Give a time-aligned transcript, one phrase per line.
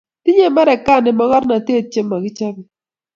[0.23, 2.69] tinyei Marekani mokornotet chemo kichobei